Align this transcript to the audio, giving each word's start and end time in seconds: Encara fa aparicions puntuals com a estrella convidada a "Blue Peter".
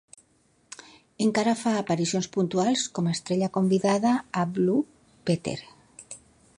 Encara 1.25 1.53
fa 1.59 1.73
aparicions 1.81 2.29
puntuals 2.37 2.87
com 2.99 3.11
a 3.11 3.15
estrella 3.19 3.51
convidada 3.59 4.15
a 4.43 4.49
"Blue 4.57 4.83
Peter". 5.31 5.59